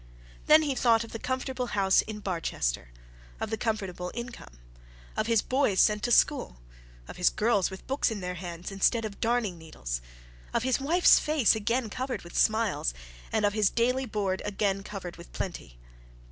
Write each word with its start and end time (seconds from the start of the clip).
Then 0.47 0.63
he 0.63 0.73
thought 0.73 1.03
of 1.03 1.11
the 1.11 1.19
comfortable 1.19 1.67
house 1.67 2.01
in 2.01 2.21
Barchester, 2.21 2.89
of 3.39 3.51
the 3.51 3.55
comfortable 3.57 4.09
income, 4.15 4.57
of 5.15 5.27
his 5.27 5.43
boys 5.43 5.79
sent 5.79 6.01
to 6.01 6.11
school, 6.11 6.57
of 7.07 7.17
the 7.17 7.31
girls 7.35 7.69
with 7.69 7.85
books 7.85 8.09
in 8.09 8.19
their 8.19 8.33
hands 8.33 8.71
instead 8.71 9.05
of 9.05 9.19
darning 9.21 9.59
needles, 9.59 10.01
of 10.55 10.63
his 10.63 10.79
wife's 10.81 11.19
face 11.19 11.55
again 11.55 11.87
covered 11.91 12.23
with 12.23 12.35
smiles, 12.35 12.95
and 13.31 13.45
of 13.45 13.53
his 13.53 13.69
daily 13.69 14.07
board 14.07 14.41
again 14.43 14.81
covered 14.81 15.17
with 15.17 15.31
plenty. 15.33 15.77